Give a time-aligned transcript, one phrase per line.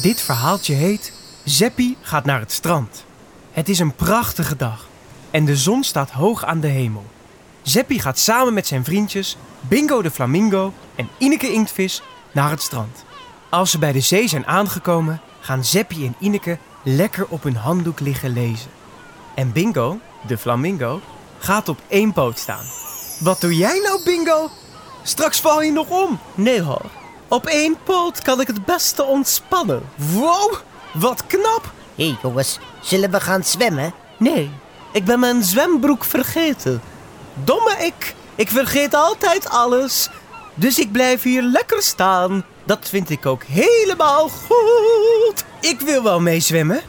[0.00, 1.12] Dit verhaaltje heet
[1.44, 3.04] Zeppie gaat naar het strand.
[3.50, 4.88] Het is een prachtige dag
[5.30, 7.04] en de zon staat hoog aan de hemel.
[7.62, 13.04] Zeppie gaat samen met zijn vriendjes Bingo de Flamingo en Ineke Inktvis naar het strand.
[13.48, 18.00] Als ze bij de zee zijn aangekomen, gaan Zeppie en Ineke lekker op hun handdoek
[18.00, 18.70] liggen lezen.
[19.34, 21.00] En Bingo, de flamingo,
[21.38, 22.64] gaat op één poot staan.
[23.20, 24.50] Wat doe jij nou, Bingo?
[25.02, 26.18] Straks val je nog om.
[26.34, 26.90] Nee hoor,
[27.30, 29.82] op één poot kan ik het beste ontspannen.
[29.94, 30.54] Wow,
[30.92, 31.72] wat knap.
[31.94, 33.92] Hé hey, jongens, zullen we gaan zwemmen?
[34.16, 34.50] Nee,
[34.92, 36.82] ik ben mijn zwembroek vergeten.
[37.44, 40.08] Domme ik, ik vergeet altijd alles.
[40.54, 42.44] Dus ik blijf hier lekker staan.
[42.64, 45.44] Dat vind ik ook helemaal goed.
[45.60, 46.80] Ik wil wel meezwemmen.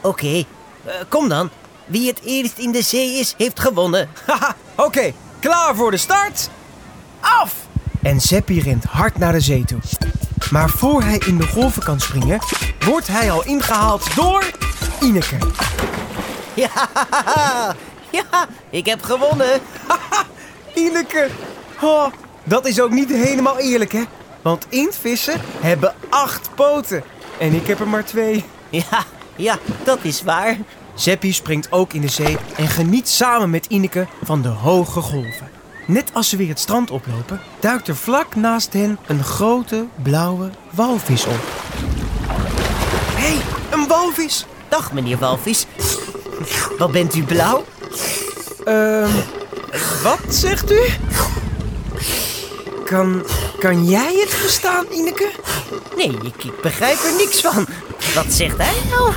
[0.00, 0.44] Oké,
[0.84, 1.50] eh, kom dan.
[1.86, 4.10] Wie het eerst in de zee is, heeft gewonnen.
[4.26, 6.50] Haha, oké, klaar voor de start.
[7.20, 7.54] Af!
[8.08, 9.78] En Zeppie rent hard naar de zee toe.
[10.50, 12.38] Maar voor hij in de golven kan springen,
[12.84, 14.44] wordt hij al ingehaald door
[15.00, 15.36] Ineke.
[16.54, 16.88] Ja,
[18.10, 19.60] ja, ik heb gewonnen.
[20.74, 21.28] Ineke,
[21.80, 22.06] oh,
[22.44, 24.02] dat is ook niet helemaal eerlijk, hè?
[24.42, 27.02] Want inktvissen hebben acht poten.
[27.38, 28.44] En ik heb er maar twee.
[28.70, 29.04] Ja,
[29.36, 30.56] ja, dat is waar.
[30.94, 35.57] Zeppie springt ook in de zee en geniet samen met Ineke van de hoge golven.
[35.88, 40.50] Net als ze weer het strand oplopen, duikt er vlak naast hen een grote blauwe
[40.70, 41.40] walvis op.
[43.16, 44.46] Hé, hey, een walvis!
[44.68, 45.66] Dag meneer Walvis.
[46.78, 47.64] Wat bent u blauw?
[48.64, 49.10] Ehm,
[50.02, 50.80] wat zegt u?
[52.84, 53.24] Kan,
[53.58, 55.30] kan jij het verstaan, Ineke?
[55.96, 57.66] Nee, ik, ik begrijp er niks van.
[58.14, 59.12] Wat zegt hij nou?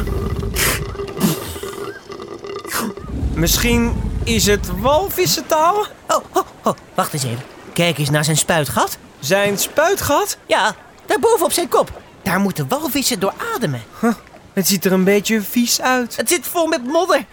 [3.33, 3.93] Misschien
[4.23, 5.85] is het walvissentaal?
[6.07, 7.43] Oh, oh, oh, wacht eens even.
[7.73, 8.97] Kijk eens naar zijn spuitgat.
[9.19, 10.37] Zijn spuitgat?
[10.45, 12.01] Ja, daarboven op zijn kop.
[12.23, 13.83] Daar moeten walvissen door ademen.
[13.99, 14.13] Huh,
[14.53, 16.15] het ziet er een beetje vies uit.
[16.15, 17.25] Het zit vol met modder.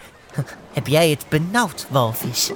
[0.73, 2.51] Heb jij het benauwd, walvis?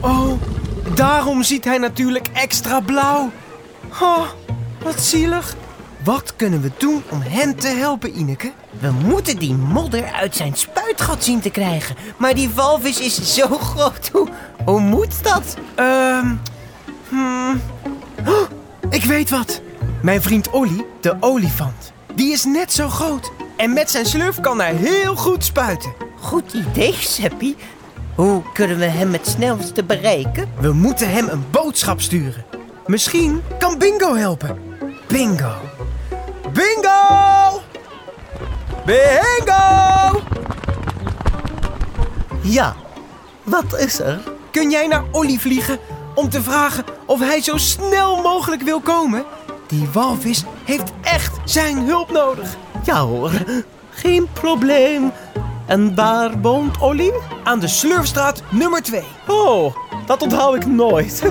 [0.00, 0.32] Oh,
[0.94, 3.30] daarom ziet hij natuurlijk extra blauw.
[4.00, 4.26] Oh,
[4.82, 5.54] wat zielig.
[6.06, 8.52] Wat kunnen we doen om hem te helpen, Ineke?
[8.80, 11.96] We moeten die modder uit zijn spuitgat zien te krijgen.
[12.16, 14.08] Maar die walvis is zo groot.
[14.12, 14.28] Hoe,
[14.64, 15.56] hoe moet dat?
[15.74, 16.34] Ehm,
[17.08, 17.60] hmm.
[18.26, 18.48] Oh,
[18.90, 19.60] ik weet wat.
[20.02, 23.32] Mijn vriend Olly, de olifant, die is net zo groot.
[23.56, 25.94] En met zijn slurf kan hij heel goed spuiten.
[26.20, 27.56] Goed idee, Seppie.
[28.14, 30.48] Hoe kunnen we hem het snelste bereiken?
[30.60, 32.44] We moeten hem een boodschap sturen.
[32.86, 34.58] Misschien kan Bingo helpen.
[35.08, 35.65] Bingo.
[36.56, 37.60] Bingo!
[38.84, 40.20] Bingo!
[42.42, 42.74] Ja,
[43.42, 44.20] wat is er?
[44.50, 45.78] Kun jij naar Olly vliegen
[46.14, 49.24] om te vragen of hij zo snel mogelijk wil komen?
[49.66, 52.56] Die walvis heeft echt zijn hulp nodig.
[52.84, 53.30] Ja hoor,
[53.90, 55.12] geen probleem.
[55.66, 57.12] En waar woont Olly?
[57.44, 59.02] Aan de Slurfstraat nummer 2.
[59.26, 61.22] Oh, dat onthoud ik nooit.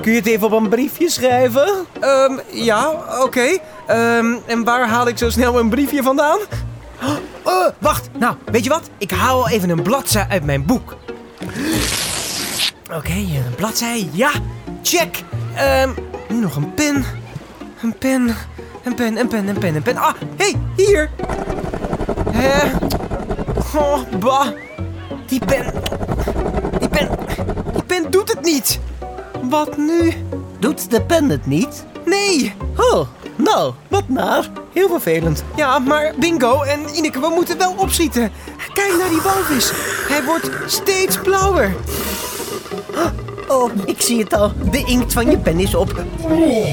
[0.00, 1.86] Kun je het even op een briefje schrijven?
[2.00, 2.92] Ehm, ja,
[3.22, 3.58] oké.
[3.86, 6.38] Ehm, en waar haal ik zo snel een briefje vandaan?
[7.42, 8.90] Oh, wacht, nou, weet je wat?
[8.98, 10.96] Ik haal al even een bladzij uit mijn boek.
[12.92, 14.30] Oké, een bladzij, ja,
[14.82, 15.22] check.
[15.54, 15.90] Ehm,
[16.28, 17.04] nu nog een pen.
[17.82, 18.36] Een pen,
[18.84, 19.96] een pen, een pen, een pen, een pen.
[19.96, 21.10] Ah, hé, hey, hier.
[22.30, 22.70] Hè?
[23.78, 24.46] Oh, bah.
[25.26, 25.72] Die pen,
[26.78, 27.08] die pen,
[27.72, 28.80] die pen doet het niet.
[29.48, 30.12] Wat nu?
[30.58, 31.84] Doet de pen het niet?
[32.04, 32.54] Nee.
[32.76, 34.50] Oh, nou, wat naar.
[34.72, 35.44] Heel vervelend.
[35.56, 38.32] Ja, maar Bingo en Ineke, we moeten wel opschieten.
[38.74, 39.70] Kijk naar die walvis.
[40.08, 41.74] Hij wordt steeds blauwer.
[43.48, 44.52] Oh, ik zie het al.
[44.70, 46.04] De inkt van je pen is op.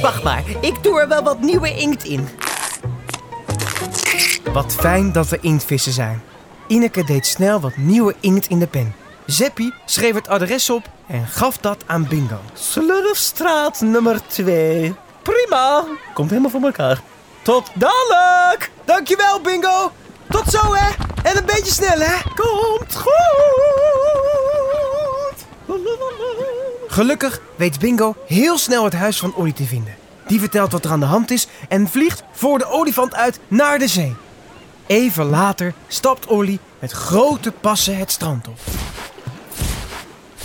[0.01, 2.27] Wacht maar, ik doe er wel wat nieuwe inkt in.
[4.53, 6.21] Wat fijn dat we inktvissen zijn.
[6.67, 8.95] Ineke deed snel wat nieuwe inkt in de pen.
[9.25, 12.39] Zeppie schreef het adres op en gaf dat aan Bingo.
[12.53, 14.95] Slurfstraat nummer 2.
[15.21, 17.01] Prima, komt helemaal voor elkaar.
[17.41, 18.71] Tot dadelijk!
[18.85, 19.91] Dankjewel, Bingo.
[20.29, 20.91] Tot zo, hè.
[21.23, 22.21] En een beetje snel, hè.
[22.35, 23.15] Komt goed!
[26.87, 29.95] Gelukkig weet Bingo heel snel het huis van Olly te vinden.
[30.27, 33.79] Die vertelt wat er aan de hand is en vliegt voor de olifant uit naar
[33.79, 34.15] de zee.
[34.87, 38.59] Even later stapt Olly met grote passen het strand op.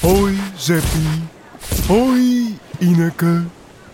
[0.00, 1.08] Hoi, Zeppie.
[1.86, 3.42] Hoi, Ineke.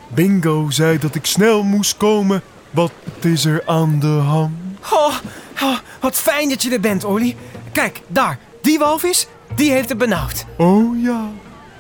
[0.09, 2.43] Bingo zei dat ik snel moest komen.
[2.71, 4.53] Wat is er aan de hand?
[4.93, 5.15] Oh,
[5.63, 7.37] oh, wat fijn dat je er bent, Olly.
[7.73, 10.45] Kijk, daar, die walvis, die heeft het benauwd.
[10.57, 11.31] Oh ja,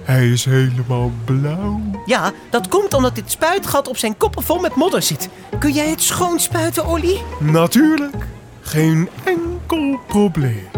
[0.03, 1.81] hij is helemaal blauw.
[2.07, 5.29] Ja, dat komt omdat dit spuitgat op zijn koppen vol met modder zit.
[5.59, 7.23] Kun jij het schoonspuiten, Olly?
[7.41, 8.27] Natuurlijk,
[8.61, 10.69] geen enkel probleem.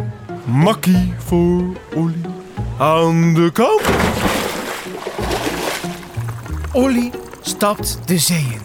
[0.45, 1.63] Makkie voor
[1.95, 2.38] Olly.
[2.79, 3.81] Aan de kant.
[6.73, 7.11] Olly
[7.41, 8.61] stapt de zee in.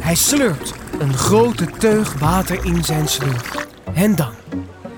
[0.00, 3.66] Hij slurpt een grote teug water in zijn slurf.
[3.94, 4.32] En dan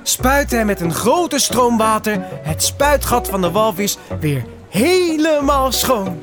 [0.03, 6.21] spuit hij met een grote stroom water het spuitgat van de walvis weer helemaal schoon.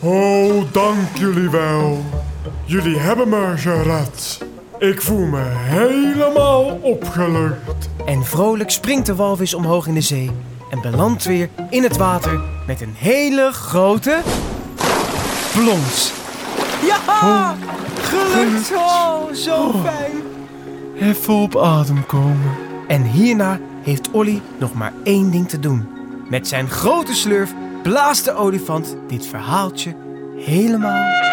[0.00, 2.15] Oh, dank jullie wel.
[2.66, 4.44] Jullie hebben me gered.
[4.78, 7.88] Ik voel me helemaal opgelucht.
[8.06, 10.30] En vrolijk springt de walvis omhoog in de zee
[10.70, 14.20] en belandt weer in het water met een hele grote
[15.52, 16.12] plons.
[16.86, 17.54] Ja!
[18.00, 18.72] Gelukt!
[18.74, 20.12] Oh, zo fijn!
[21.00, 22.56] Even op adem komen.
[22.88, 25.88] En hierna heeft Olly nog maar één ding te doen.
[26.28, 29.94] Met zijn grote slurf blaast de olifant dit verhaaltje
[30.36, 31.25] helemaal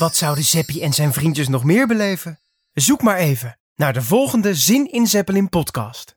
[0.00, 2.40] Wat zouden Zeppie en zijn vriendjes nog meer beleven?
[2.72, 6.16] Zoek maar even naar de volgende Zin in Zeppelin podcast.